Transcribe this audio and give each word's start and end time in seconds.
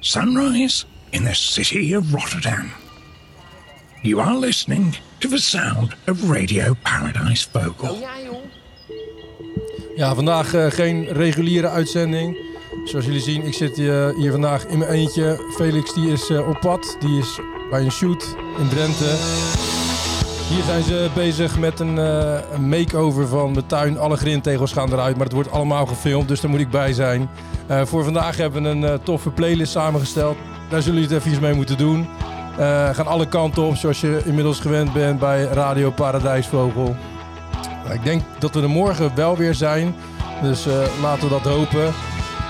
sunrise 0.00 0.84
in 1.10 1.24
the 1.24 1.34
city 1.34 1.94
of 1.94 2.12
Rotterdam. 2.12 2.70
You 4.02 4.20
are 4.20 4.36
listening 4.36 4.96
to 5.20 5.28
the 5.28 5.38
sound 5.38 5.94
of 6.06 6.30
Radio 6.30 6.74
Paradise 6.82 7.48
Vocal. 7.52 7.98
Ja, 9.96 10.14
vandaag 10.14 10.54
uh, 10.54 10.70
geen 10.70 11.04
reguliere 11.04 11.68
uitzending. 11.68 12.36
Zoals 12.84 13.04
jullie 13.04 13.20
zien, 13.20 13.46
ik 13.46 13.54
zit 13.54 13.78
uh, 13.78 14.08
hier 14.16 14.30
vandaag 14.30 14.66
in 14.66 14.78
mijn 14.78 14.90
eentje. 14.90 15.52
Felix 15.56 15.94
die 15.94 16.12
is 16.12 16.30
uh, 16.30 16.48
op 16.48 16.60
pad, 16.60 16.96
die 17.00 17.18
is 17.18 17.38
bij 17.70 17.80
een 17.80 17.92
shoot 17.92 18.36
in 18.58 18.68
Drenthe. 18.68 19.77
Hier 20.48 20.62
zijn 20.62 20.82
ze 20.82 21.08
bezig 21.14 21.58
met 21.58 21.80
een, 21.80 21.96
een 21.96 22.68
makeover 22.68 23.28
van 23.28 23.52
de 23.52 23.66
tuin. 23.66 23.98
Alle 23.98 24.16
grintegels 24.16 24.72
gaan 24.72 24.92
eruit, 24.92 25.16
maar 25.16 25.24
het 25.24 25.34
wordt 25.34 25.50
allemaal 25.50 25.86
gefilmd, 25.86 26.28
dus 26.28 26.40
daar 26.40 26.50
moet 26.50 26.60
ik 26.60 26.70
bij 26.70 26.92
zijn. 26.92 27.30
voor 27.68 28.04
vandaag 28.04 28.36
hebben 28.36 28.62
we 28.62 28.68
een 28.68 29.02
toffe 29.02 29.30
playlist 29.30 29.72
samengesteld. 29.72 30.36
Daar 30.68 30.82
zullen 30.82 31.00
jullie 31.00 31.16
het 31.16 31.26
even 31.26 31.42
mee 31.42 31.54
moeten 31.54 31.76
doen. 31.76 32.08
gaan 32.92 33.06
alle 33.06 33.28
kanten 33.28 33.62
op, 33.62 33.76
zoals 33.76 34.00
je 34.00 34.22
inmiddels 34.24 34.60
gewend 34.60 34.92
bent 34.92 35.18
bij 35.18 35.44
Radio 35.44 35.90
Paradijsvogel. 35.90 36.96
Ik 37.92 38.04
denk 38.04 38.22
dat 38.38 38.54
we 38.54 38.62
er 38.62 38.70
morgen 38.70 39.14
wel 39.14 39.36
weer 39.36 39.54
zijn. 39.54 39.94
Dus 40.42 40.66
uh, 40.66 40.74
laten 41.02 41.22
we 41.22 41.28
dat 41.28 41.54
hopen. 41.54 41.92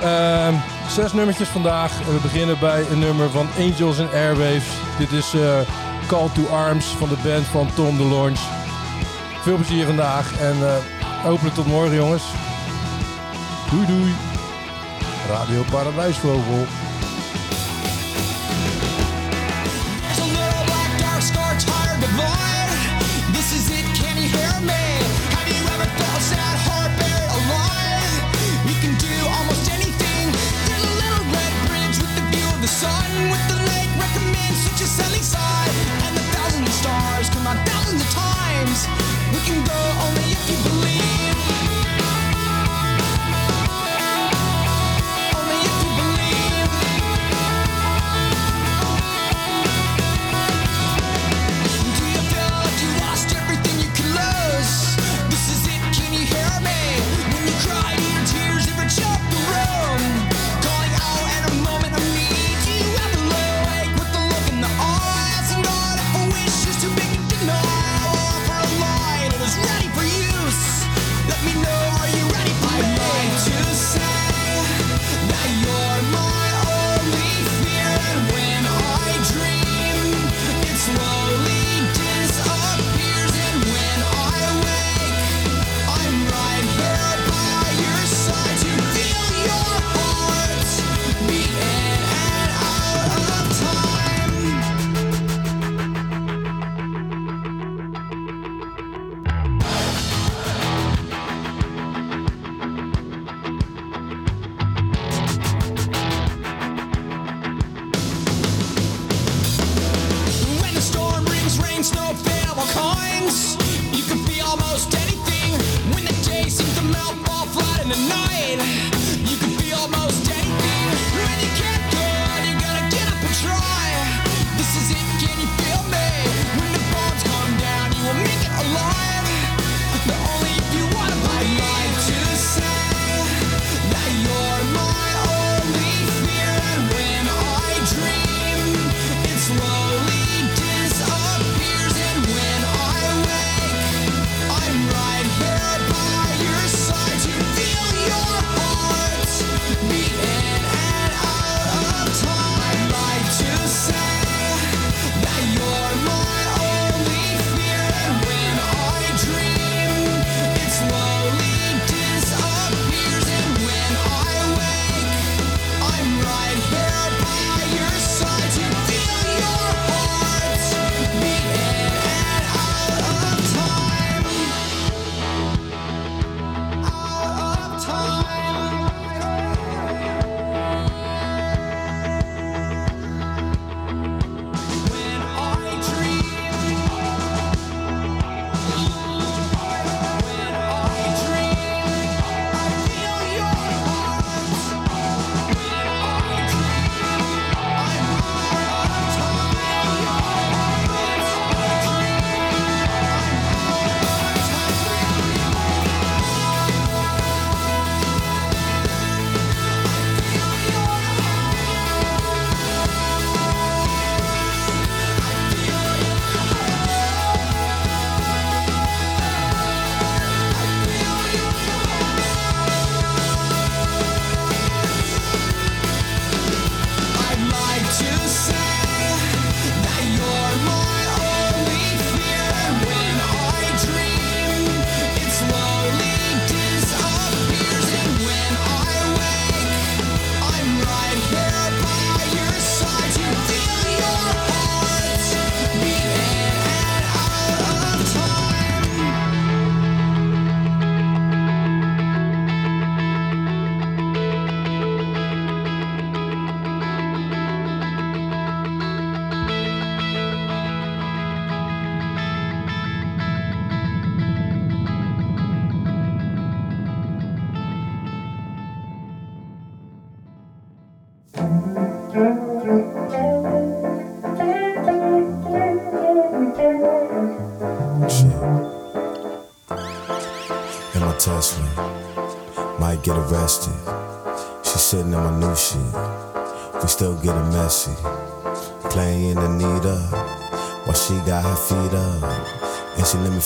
Uh, 0.02 0.48
zes 0.88 1.12
nummertjes 1.12 1.48
vandaag. 1.48 1.98
We 1.98 2.18
beginnen 2.22 2.58
bij 2.60 2.84
een 2.90 2.98
nummer 2.98 3.30
van 3.30 3.46
Angels 3.58 4.00
and 4.00 4.12
Airwaves. 4.12 4.68
Dit 4.98 5.12
is 5.12 5.34
uh, 5.34 5.42
Call 6.08 6.28
to 6.34 6.46
Arms 6.46 6.86
van 6.86 7.08
de 7.08 7.16
band 7.24 7.46
van 7.46 7.68
Tom 7.74 7.96
de 7.96 8.04
Launch. 8.04 8.38
Veel 9.42 9.56
plezier 9.56 9.86
vandaag 9.86 10.40
en 10.40 10.56
uh, 10.58 10.76
hopelijk 11.22 11.54
tot 11.54 11.66
morgen 11.66 11.94
jongens. 11.94 12.22
Doei 13.70 13.86
doei. 13.86 14.14
Radio 15.28 15.62
Paradijsvogel. 15.70 16.87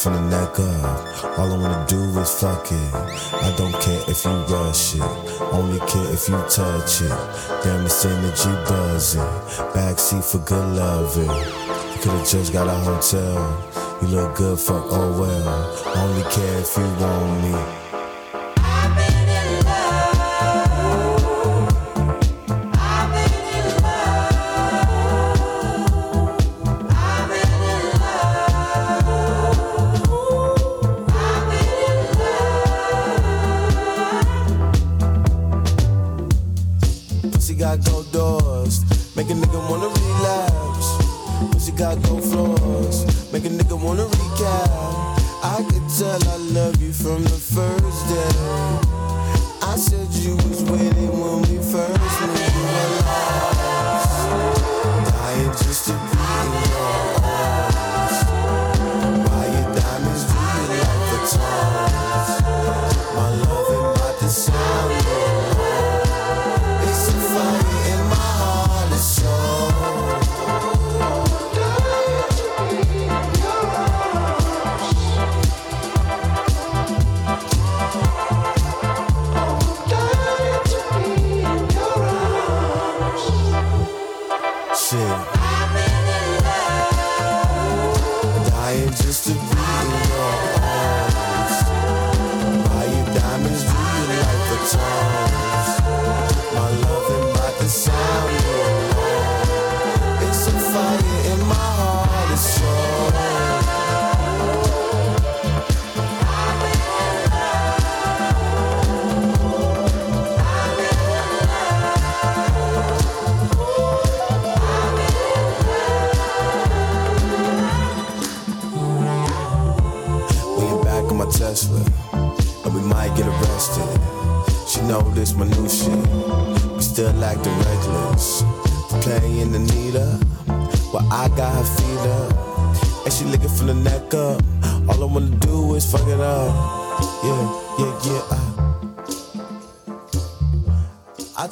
from 0.03 0.15
the 0.15 0.37
neck 0.37 0.59
up. 0.59 1.39
All 1.39 1.53
I 1.53 1.57
wanna 1.57 1.85
do 1.87 2.01
is 2.19 2.41
fuck 2.41 2.67
it. 2.73 2.95
I 3.35 3.55
don't 3.57 3.73
care 3.81 4.03
if 4.09 4.25
you 4.25 4.33
rush 4.53 4.97
it. 4.97 5.03
Only 5.53 5.79
care 5.79 6.13
if 6.13 6.29
you 6.29 6.39
touch 6.51 7.03
it. 7.03 7.63
Damn 7.63 7.85
this 7.85 8.05
energy 8.05 8.51
buzzing. 8.67 9.21
Backseat 9.75 10.25
for 10.25 10.39
good 10.39 10.77
loving. 10.77 11.31
You 11.31 11.99
could've 12.03 12.27
just 12.27 12.53
got 12.53 12.67
a 12.67 12.79
hotel. 12.89 13.39
You 14.03 14.09
look 14.09 14.35
good, 14.35 14.59
fuck, 14.59 14.87
oh 14.91 15.21
well. 15.21 15.97
Only 15.97 16.23
care 16.31 16.59
if 16.59 16.77
you 16.77 16.89
want 16.99 17.43
me. 17.43 17.82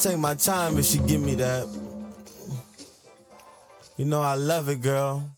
take 0.00 0.19
my 0.19 0.35
time 0.35 0.79
if 0.79 0.87
she 0.87 0.99
give 0.99 1.20
me 1.20 1.35
that. 1.35 1.69
You 3.99 4.06
know 4.06 4.23
I 4.23 4.35
love 4.35 4.70
it, 4.70 4.81
girl. 4.81 5.31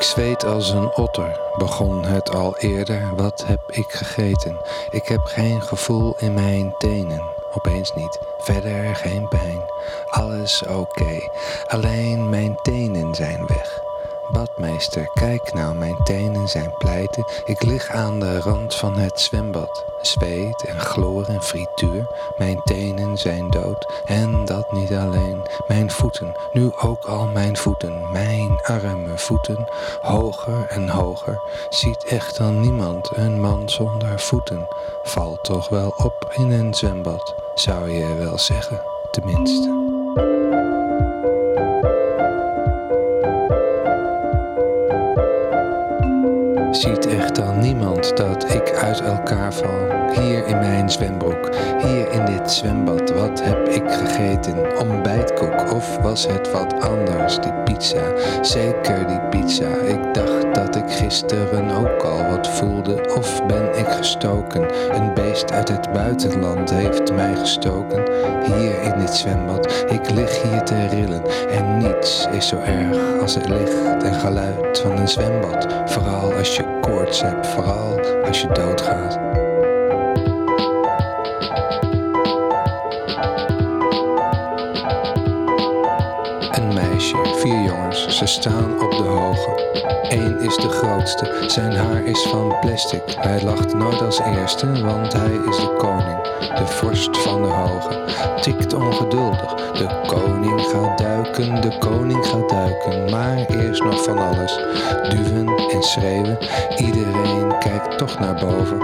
Ik 0.00 0.06
zweet 0.06 0.44
als 0.44 0.70
een 0.70 0.94
otter, 0.94 1.40
begon 1.56 2.04
het 2.04 2.30
al 2.30 2.56
eerder. 2.58 3.14
Wat 3.16 3.44
heb 3.46 3.60
ik 3.70 3.92
gegeten? 3.92 4.56
Ik 4.90 5.08
heb 5.08 5.20
geen 5.24 5.62
gevoel 5.62 6.14
in 6.18 6.34
mijn 6.34 6.74
tenen. 6.78 7.22
Opeens 7.54 7.94
niet. 7.94 8.18
Verder 8.38 8.96
geen 8.96 9.28
pijn. 9.28 9.60
Alles 10.10 10.62
oké. 10.66 11.30
Alleen 11.66 12.28
mijn 12.28 12.58
tenen 12.62 13.14
zijn 13.14 13.46
weg. 13.46 13.89
Badmeester, 14.32 15.10
kijk 15.14 15.52
nou, 15.54 15.74
mijn 15.74 15.96
tenen 16.04 16.48
zijn 16.48 16.74
pleiten. 16.78 17.24
Ik 17.44 17.62
lig 17.62 17.90
aan 17.90 18.20
de 18.20 18.40
rand 18.40 18.74
van 18.74 18.96
het 18.96 19.20
zwembad. 19.20 19.84
Zweet 20.00 20.64
en 20.64 20.80
chloor 20.80 21.24
en 21.26 21.42
frituur. 21.42 22.06
Mijn 22.38 22.60
tenen 22.64 23.18
zijn 23.18 23.50
dood. 23.50 24.02
En 24.04 24.44
dat 24.44 24.72
niet 24.72 24.92
alleen. 24.92 25.42
Mijn 25.68 25.90
voeten, 25.90 26.36
nu 26.52 26.72
ook 26.76 27.04
al 27.04 27.26
mijn 27.26 27.56
voeten. 27.56 28.10
Mijn 28.12 28.60
arme 28.62 29.18
voeten. 29.18 29.68
Hoger 30.02 30.66
en 30.68 30.88
hoger. 30.88 31.40
Ziet 31.68 32.04
echt 32.04 32.36
dan 32.36 32.60
niemand 32.60 33.10
een 33.16 33.40
man 33.40 33.68
zonder 33.68 34.20
voeten. 34.20 34.68
Valt 35.02 35.44
toch 35.44 35.68
wel 35.68 35.94
op 35.96 36.32
in 36.36 36.50
een 36.50 36.74
zwembad. 36.74 37.34
Zou 37.54 37.90
je 37.90 38.14
wel 38.14 38.38
zeggen, 38.38 38.82
tenminste. 39.10 39.79
Ziet 46.80 47.06
echt 47.06 47.34
dan 47.34 47.58
niemand 47.58 48.16
dat 48.16 48.54
ik 48.54 48.72
uit 48.72 49.00
elkaar 49.00 49.54
val? 49.54 49.99
Hier 50.12 50.46
in 50.46 50.58
mijn 50.58 50.90
zwembroek, 50.90 51.48
hier 51.78 52.10
in 52.10 52.24
dit 52.24 52.50
zwembad, 52.50 53.10
wat 53.10 53.42
heb 53.42 53.68
ik 53.68 53.90
gegeten? 53.90 54.78
Ontbijtkoek 54.80 55.72
of 55.74 55.96
was 55.96 56.26
het 56.26 56.50
wat 56.50 56.74
anders? 56.80 57.38
Die 57.40 57.52
pizza, 57.64 58.02
zeker 58.40 59.06
die 59.06 59.20
pizza. 59.20 59.68
Ik 59.68 60.14
dacht 60.14 60.54
dat 60.54 60.76
ik 60.76 60.90
gisteren 60.90 61.70
ook 61.70 62.02
al 62.02 62.30
wat 62.30 62.48
voelde, 62.48 63.14
of 63.16 63.46
ben 63.46 63.78
ik 63.78 63.88
gestoken? 63.88 64.66
Een 64.94 65.14
beest 65.14 65.52
uit 65.52 65.68
het 65.68 65.92
buitenland 65.92 66.70
heeft 66.70 67.12
mij 67.12 67.34
gestoken. 67.34 68.02
Hier 68.44 68.82
in 68.82 68.98
dit 68.98 69.14
zwembad, 69.14 69.84
ik 69.88 70.10
lig 70.10 70.42
hier 70.42 70.62
te 70.62 70.86
rillen 70.86 71.22
en 71.50 71.78
niets 71.78 72.28
is 72.32 72.48
zo 72.48 72.56
erg 72.58 73.20
als 73.20 73.34
het 73.34 73.48
licht 73.48 74.02
en 74.02 74.14
geluid 74.14 74.78
van 74.78 74.98
een 74.98 75.08
zwembad. 75.08 75.66
Vooral 75.84 76.34
als 76.34 76.56
je 76.56 76.78
koorts 76.80 77.22
hebt, 77.22 77.46
vooral 77.46 78.00
als 78.24 78.40
je 78.40 78.48
doodgaat. 78.48 79.18
Ze 88.20 88.26
staan 88.26 88.80
op 88.82 88.90
de 88.90 89.02
hoge. 89.02 89.50
Eén 90.08 90.40
is 90.40 90.56
de 90.56 90.68
grootste, 90.68 91.44
zijn 91.46 91.72
haar 91.72 92.04
is 92.04 92.22
van 92.22 92.54
plastic. 92.60 93.02
Hij 93.06 93.42
lacht 93.42 93.74
nooit 93.74 94.02
als 94.02 94.20
eerste, 94.20 94.82
want 94.82 95.12
hij 95.12 95.32
is 95.48 95.56
de 95.56 95.74
koning. 95.78 96.22
De 96.58 96.66
vorst 96.66 97.18
van 97.18 97.42
de 97.42 97.48
hoge, 97.48 98.04
tikt 98.40 98.74
ongeduldig. 98.74 99.54
De 99.54 100.00
koning 100.06 100.60
gaat 100.60 100.98
duiken, 100.98 101.60
de 101.60 101.78
koning 101.78 102.26
gaat 102.26 102.48
duiken. 102.48 103.10
Maar 103.10 103.36
eerst 103.36 103.82
nog 103.82 104.04
van 104.04 104.18
alles, 104.18 104.58
duwen 105.08 105.56
en 105.70 105.82
schreeuwen. 105.82 106.38
Iedereen 106.76 107.58
kijkt 107.58 107.98
toch 107.98 108.18
naar 108.18 108.34
boven, 108.34 108.78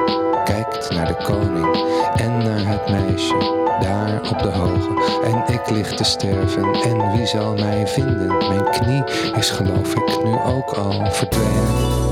kijkt 0.45 0.91
naar 0.91 1.07
de 1.07 1.25
koning 1.25 1.77
en 2.17 2.39
naar 2.39 2.67
het 2.67 2.89
meisje 2.89 3.66
daar 3.81 4.21
op 4.31 4.39
de 4.39 4.49
hoge. 4.49 5.21
En 5.25 5.55
ik 5.55 5.71
lig 5.71 5.95
te 5.95 6.05
sterven 6.05 6.73
en 6.73 7.13
wie 7.13 7.27
zal 7.27 7.55
mij 7.55 7.87
vinden? 7.87 8.27
Mijn 8.27 8.71
knie 8.71 9.05
is 9.37 9.51
geloof 9.51 9.95
ik 9.95 10.25
nu 10.25 10.33
ook 10.33 10.71
al 10.71 11.11
verdwenen. 11.11 12.05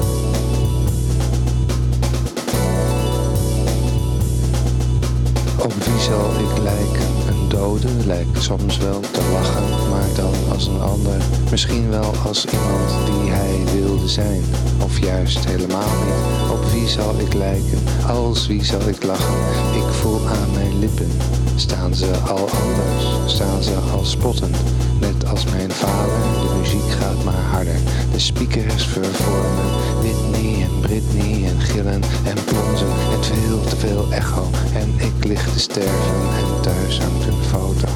Op 5.62 5.72
wie 5.72 6.00
zal 6.00 6.30
ik 6.38 6.62
lijken? 6.62 7.06
Een 7.28 7.48
dode 7.48 7.88
lijkt 8.06 8.42
soms 8.42 8.78
wel 8.78 9.00
te 9.00 9.20
lachen, 9.32 9.90
maar 9.90 10.14
dan 10.16 10.52
als 10.52 10.66
een 10.66 10.80
ander. 10.80 11.22
Misschien 11.50 11.90
wel 11.90 12.12
als 12.26 12.46
iemand 12.46 13.06
die 13.06 13.30
hij 13.30 13.80
wilde 13.80 14.08
zijn, 14.08 14.42
of 14.82 14.98
juist 14.98 15.44
helemaal 15.44 15.94
niet. 16.04 16.50
Op 16.50 16.64
wie 16.70 16.88
zal 16.88 17.14
ik 17.18 17.34
lijken? 17.34 17.78
Als 18.08 18.46
wie 18.46 18.64
zal 18.64 18.88
ik 18.88 19.04
lachen? 19.04 19.34
Ik 19.74 19.92
voel 19.92 20.28
aan 20.28 20.52
mijn 20.52 20.78
lippen. 20.78 21.10
Staan 21.56 21.94
ze 21.94 22.10
al 22.28 22.48
anders? 22.48 23.32
Staan 23.34 23.62
ze 23.62 23.74
al 23.92 24.04
spottend? 24.04 24.56
Net 25.00 25.26
als 25.28 25.44
mijn 25.44 25.70
vader, 25.70 26.20
de 26.40 26.54
muziek 26.58 26.90
gaat 26.90 27.24
maar 27.24 27.42
harder. 27.50 27.76
De 28.12 28.18
speakers 28.18 28.86
vervormen 28.86 29.70
Whitney 30.00 30.62
en 30.62 30.80
Britney 30.80 31.48
en 31.48 31.60
gillen 31.60 32.02
en 32.24 32.44
plonzen. 32.44 32.86
En 33.12 33.24
veel 33.24 33.60
te 33.60 33.76
veel 33.76 34.12
echo. 34.12 34.50
En 34.74 34.94
ik 34.96 35.24
lig 35.24 35.52
te 35.52 35.60
sterven 35.60 36.28
en 36.38 36.60
thuis 36.62 37.00
hangt 37.00 37.26
een 37.26 37.44
foto. 37.50 37.88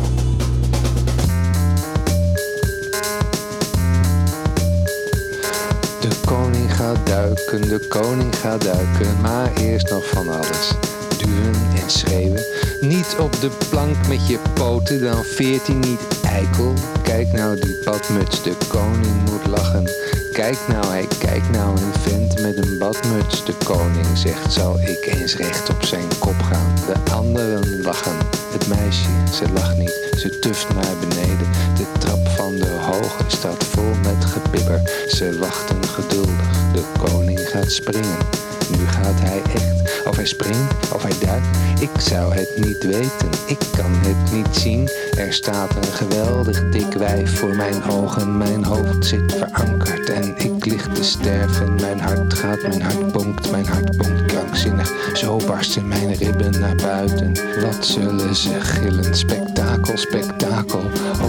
De 6.00 6.14
koning 6.26 6.74
gaat 6.76 7.06
duiken, 7.06 7.60
de 7.60 7.86
koning 7.88 8.36
gaat 8.36 8.62
duiken, 8.62 9.20
maar 9.20 9.52
eerst 9.54 9.90
nog 9.90 10.04
van 10.08 10.28
alles. 10.28 10.97
Schreeuwen, 11.90 12.44
niet 12.80 13.16
op 13.18 13.40
de 13.40 13.50
plank 13.68 14.08
met 14.08 14.26
je 14.26 14.38
poten, 14.54 15.00
dan 15.00 15.24
veert 15.24 15.66
hij 15.66 15.76
niet 15.76 16.00
eikel. 16.22 16.72
Kijk 17.02 17.32
nou 17.32 17.60
die 17.60 17.78
badmuts, 17.84 18.42
de 18.42 18.54
koning 18.68 19.30
moet 19.30 19.46
lachen. 19.46 19.90
Kijk 20.32 20.58
nou, 20.68 20.86
hij 20.86 21.06
kijkt 21.18 21.50
nou 21.50 21.70
een 21.70 21.92
vent 22.00 22.40
met 22.40 22.56
een 22.56 22.78
badmuts. 22.78 23.44
De 23.44 23.54
koning 23.64 24.06
zegt, 24.14 24.52
zal 24.52 24.80
ik 24.80 25.06
eens 25.06 25.36
recht 25.36 25.70
op 25.70 25.84
zijn 25.84 26.08
kop 26.18 26.42
gaan. 26.42 26.74
De 26.86 27.10
anderen 27.12 27.82
lachen, 27.82 28.16
het 28.52 28.68
meisje, 28.68 29.08
ze 29.32 29.52
lacht 29.52 29.76
niet, 29.76 30.08
ze 30.18 30.38
tuft 30.38 30.74
naar 30.74 30.96
beneden. 31.00 31.48
De 31.76 31.86
trap 31.98 32.28
van 32.28 32.56
de 32.56 32.78
hoge 32.80 33.24
staat 33.26 33.64
vol 33.64 33.94
met 34.02 34.24
gepipper. 34.24 34.82
Ze 35.08 35.38
wachten 35.38 35.88
geduldig, 35.88 36.72
de 36.72 36.82
koning 36.98 37.40
gaat 37.40 37.70
springen. 37.70 38.16
Nu 38.70 38.86
gaat 38.86 39.20
hij 39.20 39.42
echt, 39.54 40.06
of 40.06 40.16
hij 40.16 40.26
springt, 40.26 40.92
of 40.94 41.02
hij 41.02 41.12
duikt. 41.20 41.46
Ik 41.80 42.00
zou 42.00 42.34
het 42.34 42.52
niet 42.56 42.84
weten, 42.84 43.30
ik 43.46 43.58
kan 43.76 43.92
het 43.92 44.32
niet 44.32 44.56
zien. 44.56 44.88
Er 45.16 45.32
staat 45.32 45.76
een 45.76 45.92
geweldig 45.92 46.70
dik 46.70 46.92
wijf 46.92 47.38
voor 47.38 47.56
mijn 47.56 47.84
ogen. 47.90 48.36
Mijn 48.36 48.64
hoofd 48.64 49.06
zit 49.06 49.34
verankerd 49.38 50.10
en 50.10 50.36
ik 50.36 50.64
lig 50.64 50.88
te 50.92 51.04
sterven. 51.04 51.74
Mijn 51.74 52.00
hart 52.00 52.34
gaat, 52.34 52.62
mijn 52.62 52.82
hart 52.82 53.12
bonkt, 53.12 53.50
mijn 53.50 53.66
hart 53.66 53.96
bonkt 53.96 54.24
krankzinnig. 54.26 54.92
Zo 55.14 55.36
barsten 55.46 55.88
mijn 55.88 56.14
ribben 56.14 56.60
naar 56.60 56.76
buiten. 56.76 57.32
Wat 57.60 57.86
zullen 57.86 58.36
ze 58.36 58.60
gillen? 58.60 59.16
Spektakel, 59.16 59.96
spektakel. 59.96 60.82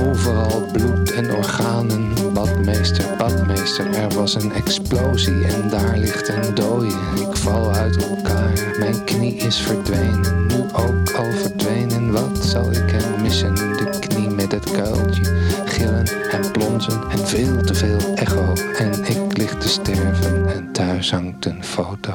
Overal 0.05 0.69
bloed 0.71 1.11
en 1.11 1.35
organen. 1.35 2.33
Badmeester, 2.33 3.05
badmeester, 3.17 3.93
er 3.93 4.13
was 4.13 4.35
een 4.35 4.53
explosie 4.53 5.45
en 5.45 5.69
daar 5.69 5.97
ligt 5.97 6.27
een 6.27 6.55
dooie. 6.55 6.97
Ik 7.29 7.35
val 7.35 7.73
uit 7.73 8.03
elkaar, 8.03 8.75
mijn 8.79 9.03
knie 9.03 9.35
is 9.35 9.57
verdwenen. 9.57 10.45
Nu 10.47 10.61
ook 10.73 11.11
al 11.11 11.31
verdwenen, 11.31 12.11
wat 12.11 12.37
zal 12.37 12.71
ik 12.71 12.91
hem 12.91 13.21
missen? 13.21 13.55
De 13.55 13.97
knie 13.99 14.29
met 14.29 14.51
het 14.51 14.71
kuiltje, 14.71 15.23
gillen 15.65 16.07
en 16.31 16.51
plonzen 16.51 17.01
en 17.09 17.27
veel 17.27 17.61
te 17.61 17.73
veel 17.73 18.13
echo. 18.15 18.53
En 18.77 19.05
ik 19.05 19.37
lig 19.37 19.57
te 19.57 19.67
sterven 19.67 20.47
en 20.53 20.71
thuis 20.71 21.11
hangt 21.11 21.45
een 21.45 21.63
foto. 21.63 22.13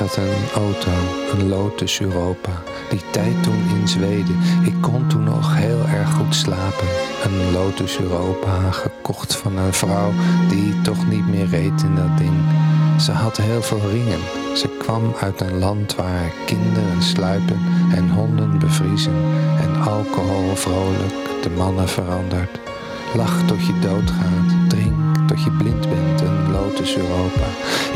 Had 0.00 0.16
een 0.16 0.62
auto, 0.62 0.90
een 1.32 1.48
Lotus 1.48 2.00
Europa. 2.00 2.50
Die 2.90 3.00
tijd 3.10 3.42
toen 3.42 3.68
in 3.68 3.88
Zweden. 3.88 4.36
Ik 4.62 4.74
kon 4.80 5.06
toen 5.06 5.24
nog 5.24 5.56
heel 5.56 5.86
erg 5.86 6.12
goed 6.12 6.34
slapen. 6.34 6.88
Een 7.24 7.52
Lotus 7.52 7.98
Europa, 7.98 8.70
gekocht 8.70 9.36
van 9.36 9.56
een 9.56 9.72
vrouw 9.72 10.12
die 10.48 10.80
toch 10.80 11.08
niet 11.08 11.28
meer 11.28 11.46
reed 11.46 11.82
in 11.82 11.94
dat 11.94 12.18
ding. 12.18 12.34
Ze 13.00 13.12
had 13.12 13.36
heel 13.36 13.62
veel 13.62 13.90
ringen. 13.90 14.20
Ze 14.54 14.68
kwam 14.78 15.14
uit 15.20 15.40
een 15.40 15.58
land 15.58 15.94
waar 15.94 16.32
kinderen 16.46 17.02
sluipen 17.02 17.60
en 17.94 18.10
honden 18.10 18.58
bevriezen. 18.58 19.14
En 19.60 19.82
alcohol 19.82 20.56
vrolijk 20.56 21.42
de 21.42 21.50
mannen 21.50 21.88
verandert. 21.88 22.58
Lach 23.14 23.42
tot 23.46 23.66
je 23.66 23.78
doodgaat, 23.80 24.69
tot 25.44 25.52
je 25.52 25.64
blind 25.64 25.88
bent, 25.88 26.20
een 26.20 26.50
Lotus 26.50 26.96
Europa. 26.96 27.46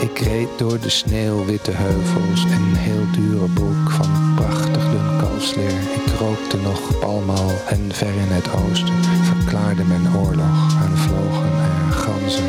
Ik 0.00 0.18
reed 0.18 0.48
door 0.56 0.80
de 0.80 0.88
sneeuwwitte 0.88 1.70
heuvels 1.70 2.44
en 2.44 2.62
een 2.62 2.76
heel 2.76 3.06
dure 3.12 3.48
broek 3.48 3.90
van 3.90 4.34
prachtig 4.34 4.90
dun 4.90 5.18
kalfsleer. 5.18 5.70
Ik 5.70 6.12
rookte 6.18 6.56
nog 6.56 6.98
palmal 6.98 7.50
en 7.68 7.92
ver 7.92 8.14
in 8.14 8.32
het 8.32 8.48
oosten 8.52 8.94
verklaarde 9.04 9.84
men 9.84 10.16
oorlog 10.16 10.82
en 10.82 10.96
vlogen 10.98 11.52
er 11.52 11.92
ganzen. 11.92 12.44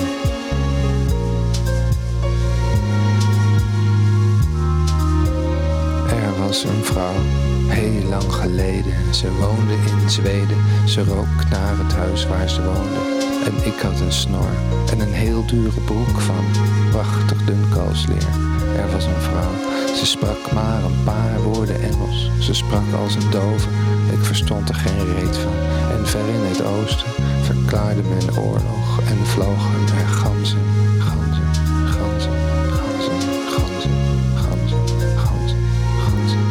Er 6.10 6.46
was 6.46 6.64
een 6.64 6.84
vrouw, 6.84 7.20
heel 7.68 8.10
lang 8.10 8.34
geleden. 8.34 9.14
Ze 9.14 9.32
woonde 9.32 9.74
in 9.74 10.10
Zweden, 10.10 10.58
ze 10.86 11.04
rook 11.04 11.50
naar 11.50 11.78
het 11.78 11.94
huis 11.94 12.28
waar 12.28 12.50
ze 12.50 12.64
woonde. 12.64 13.14
En 13.46 13.66
ik 13.66 13.80
had 13.80 14.00
een 14.00 14.12
snor 14.12 14.50
en 14.92 15.00
een 15.00 15.14
heel 15.14 15.46
dure 15.46 15.82
broek 15.82 16.20
van 16.20 16.46
prachtig 16.90 17.44
dun 17.46 17.66
kalfsleer. 17.70 18.28
Er 18.76 18.92
was 18.92 19.06
een 19.06 19.22
vrouw, 19.22 19.52
ze 19.96 20.06
sprak 20.06 20.52
maar 20.52 20.84
een 20.84 21.04
paar 21.04 21.42
woorden 21.42 21.82
Engels. 21.82 22.30
Ze 22.40 22.54
sprak 22.54 22.94
als 23.04 23.16
een 23.16 23.30
dove, 23.30 23.70
ik 24.12 24.24
verstond 24.26 24.70
er 24.70 24.76
geen 24.76 25.14
reet 25.14 25.38
van. 25.38 25.54
En 25.98 26.08
ver 26.08 26.28
in 26.28 26.44
het 26.50 26.66
oosten 26.66 27.08
verklaarde 27.42 28.02
men 28.02 28.38
oorlog 28.38 29.00
en 29.08 29.26
vlogen 29.26 29.98
er 30.00 30.08
ganzen, 30.08 30.60
ganzen, 31.00 31.48
ganzen, 31.88 32.34
ganzen, 32.68 33.12
ganzen, 33.56 33.92
ganzen, 34.36 34.78
ganzen, 35.16 35.58
ganzen. 36.06 36.44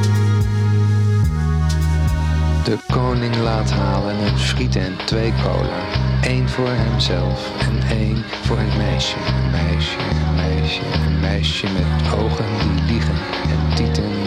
De 2.64 2.78
koning 2.92 3.36
laat 3.36 3.70
halen 3.70 4.26
een 4.26 4.38
friet 4.38 4.76
en 4.76 4.96
twee 5.06 5.32
cola. 5.42 6.03
Eén 6.26 6.48
voor 6.48 6.68
hemzelf 6.68 7.50
en 7.60 7.96
één 7.96 8.24
voor 8.42 8.58
het 8.58 8.76
meisje. 8.76 9.16
Een 9.26 9.50
meisje, 9.50 9.98
een 9.98 10.34
meisje, 10.34 10.80
een 11.06 11.20
meisje 11.20 11.66
met 11.66 12.12
ogen 12.18 12.44
die 12.58 12.92
liegen. 12.92 13.14
En 13.48 13.74
tieten 13.74 14.23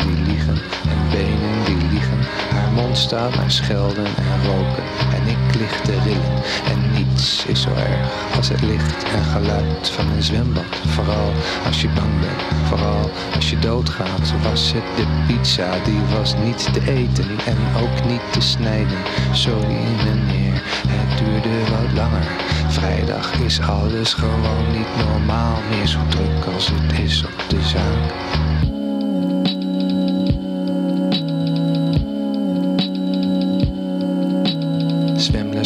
mond 2.77 2.97
staat 2.97 3.35
naar 3.35 3.51
schelden 3.51 4.05
en 4.05 4.45
roken. 4.45 4.83
En 5.15 5.27
ik 5.27 5.55
lig 5.55 5.81
te 5.81 5.95
rillen. 6.03 6.41
En 6.71 6.91
niets 6.93 7.45
is 7.45 7.61
zo 7.61 7.69
erg 7.69 8.35
als 8.35 8.49
het 8.49 8.61
licht 8.61 9.03
en 9.03 9.23
geluid 9.23 9.89
van 9.89 10.07
een 10.11 10.23
zwembad. 10.23 10.75
Vooral 10.87 11.31
als 11.65 11.81
je 11.81 11.87
bang 11.87 12.19
bent. 12.19 12.41
Vooral 12.67 13.09
als 13.35 13.49
je 13.49 13.59
doodgaat. 13.59 14.33
Was 14.43 14.73
het 14.73 14.87
de 14.95 15.05
pizza, 15.27 15.69
die 15.83 16.01
was 16.17 16.35
niet 16.43 16.73
te 16.73 16.81
eten. 16.91 17.29
En 17.45 17.57
ook 17.83 18.09
niet 18.09 18.25
te 18.31 18.41
snijden. 18.41 19.01
Sorry 19.31 19.81
meneer, 20.05 20.61
het 20.87 21.17
duurde 21.17 21.55
wat 21.71 21.91
langer. 21.95 22.27
Vrijdag 22.67 23.33
is 23.33 23.61
alles 23.61 24.13
gewoon 24.13 24.71
niet 24.71 25.05
normaal 25.05 25.57
meer 25.69 25.87
zo 25.87 25.99
druk 26.09 26.53
als 26.53 26.71
het 26.73 26.99
is 26.99 27.23
op 27.23 27.43
de 27.49 27.61
zaak. 27.61 28.56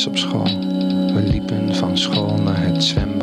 Op. 0.07 0.15
We 1.13 1.23
liepen 1.31 1.75
van 1.75 1.97
school 1.97 2.37
naar 2.37 2.63
het 2.63 2.83
zwembad. 2.83 3.20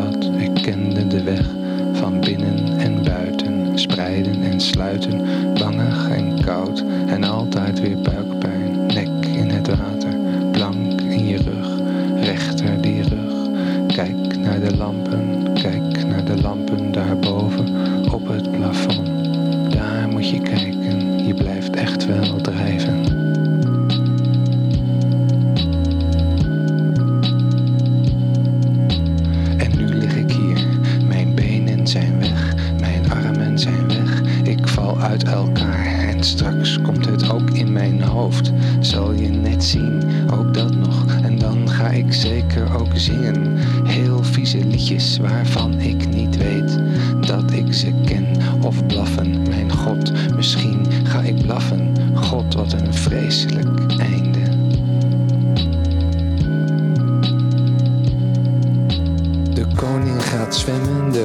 Misschien 50.38 50.86
ga 51.04 51.20
ik 51.20 51.42
blaffen. 51.42 51.94
God, 52.14 52.54
wat 52.54 52.72
een 52.72 52.94
vreselijk 52.94 53.67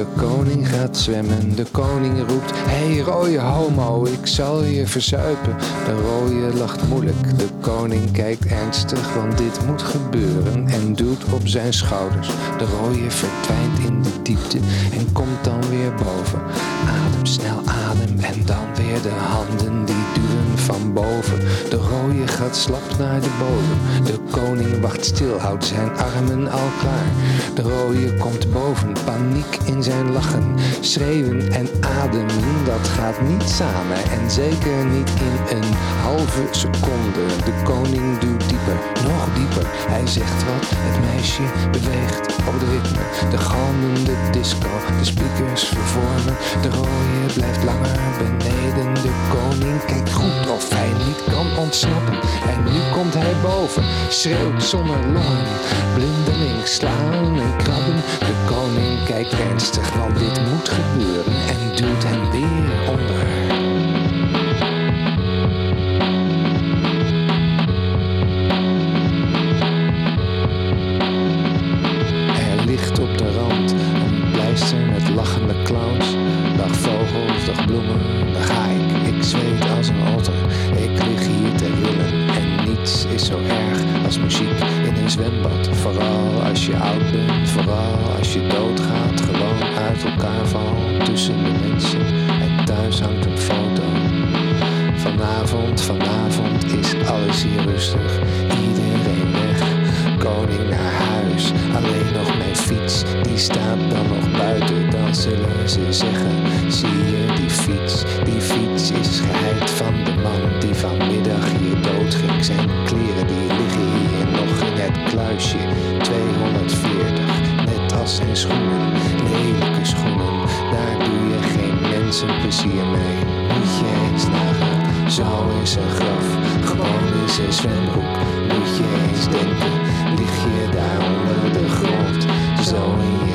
de 0.04 0.20
koning 0.20 0.68
gaat 0.68 0.96
zwemmen. 0.96 1.56
De 1.56 1.64
koning 1.70 2.18
roept, 2.28 2.50
hey 2.54 2.98
rode 2.98 3.40
homo, 3.40 4.04
ik 4.04 4.26
zal 4.26 4.64
je 4.64 4.86
verzuipen. 4.86 5.56
De 5.84 6.00
rode 6.00 6.56
lacht 6.56 6.88
moeilijk, 6.88 7.38
de 7.38 7.48
koning 7.60 8.12
kijkt 8.12 8.46
ernstig, 8.46 9.14
want 9.14 9.38
dit 9.38 9.66
moet 9.66 9.82
gebeuren. 9.82 10.68
En 10.68 10.94
duwt 10.94 11.24
op 11.32 11.48
zijn 11.48 11.72
schouders. 11.72 12.28
De 12.58 12.64
rode 12.64 13.10
verdwijnt 13.10 13.78
in 13.78 14.02
de 14.02 14.22
diepte 14.22 14.58
en 14.98 15.12
komt 15.12 15.44
dan 15.44 15.60
weer 15.70 15.94
boven. 15.94 16.42
Adem, 16.88 17.26
snel 17.26 17.60
adem 17.66 18.18
en 18.20 18.44
dan 18.44 18.74
weer 18.74 19.02
de 19.02 19.16
handen 19.28 19.84
die 19.84 20.03
duwen 20.14 20.58
van 20.58 20.92
boven. 20.92 21.38
De 21.70 21.76
rode 21.76 22.26
gaat 22.26 22.56
slap 22.56 22.98
naar 22.98 23.20
de 23.20 23.32
bodem. 23.38 24.04
De 24.04 24.18
koning 24.30 24.80
wacht 24.80 25.04
stil, 25.04 25.38
houdt 25.38 25.64
zijn 25.64 25.90
armen 25.96 26.50
al 26.50 26.68
klaar. 26.80 27.10
De 27.54 27.62
rode 27.62 28.14
komt 28.14 28.52
boven, 28.52 28.92
paniek 29.04 29.58
in 29.64 29.82
zijn 29.82 30.12
lachen. 30.12 30.54
Schreeuwen 30.80 31.52
en 31.52 31.68
ademen, 32.02 32.64
dat 32.64 32.88
gaat 32.88 33.20
niet 33.20 33.48
samen. 33.48 33.96
En 33.96 34.30
zeker 34.30 34.84
niet 34.96 35.10
in 35.28 35.56
een 35.56 35.70
halve 36.02 36.42
seconde. 36.50 37.24
De 37.44 37.54
koning 37.64 38.18
duwt 38.18 38.48
dieper, 38.48 38.78
nog 39.04 39.24
dieper. 39.34 39.66
Hij 39.94 40.06
zegt 40.06 40.44
wat, 40.44 40.66
het 40.86 41.00
meisje 41.10 41.46
beweegt 41.72 42.26
op 42.48 42.52
het 42.58 42.68
ritme. 42.72 43.30
De 43.30 43.38
galmende 43.38 44.16
disco, 44.30 44.68
de 44.98 45.04
speakers 45.04 45.62
vervormen. 45.64 46.36
De 46.62 46.70
rode 46.78 47.32
blijft 47.34 47.64
langer 47.64 47.98
beneden. 48.18 48.94
De 48.94 49.12
koning 49.34 49.84
kijkt 49.84 50.03
goed 50.12 50.50
of 50.50 50.68
hij 50.74 50.92
niet 51.06 51.24
kan 51.30 51.46
ontsnappen. 51.58 52.14
En 52.48 52.62
nu 52.62 52.80
komt 52.92 53.14
hij 53.14 53.34
boven, 53.42 53.84
schreeuwt 54.08 54.62
zonder 54.62 55.06
longen. 55.06 55.46
Blindelings 55.94 56.74
slaan 56.74 57.40
en 57.40 57.56
krabben. 57.56 58.02
De 58.18 58.34
koning 58.46 59.04
kijkt 59.04 59.32
ernstig, 59.32 59.94
want 59.94 60.18
dit 60.18 60.40
moet 60.50 60.68
gebeuren. 60.68 61.32
En 61.48 61.76
duwt 61.76 62.04
hem 62.04 62.30
weer 62.30 62.88
onder. 62.88 63.33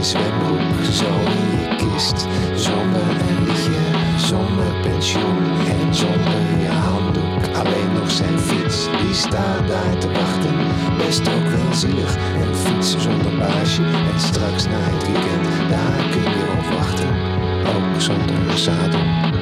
Zo 0.03 1.13
kist. 1.77 2.27
Zonder 2.55 3.01
een 3.29 3.43
liedje, 3.43 3.79
zonder 4.17 4.71
pensioen 4.81 5.43
en 5.67 5.95
zonder 5.95 6.41
je 6.61 6.67
handdoek. 6.67 7.57
Alleen 7.57 7.93
nog 7.93 8.11
zijn 8.11 8.39
fiets, 8.39 8.85
die 9.01 9.13
staat 9.13 9.67
daar 9.67 9.97
te 9.97 10.11
wachten. 10.11 10.55
Best 10.97 11.29
ook 11.29 11.47
wel 11.47 11.73
zielig, 11.73 12.15
een 12.15 12.55
fiets 12.55 12.95
zonder 12.97 13.37
baasje. 13.37 13.83
En 13.83 14.19
straks 14.19 14.65
na 14.65 14.79
het 14.79 15.05
weekend, 15.05 15.69
daar 15.69 16.09
kun 16.11 16.21
je 16.21 16.45
op 16.57 16.77
wachten. 16.77 17.09
Ook 17.75 18.01
zonder 18.01 18.57
zadel. 18.57 19.38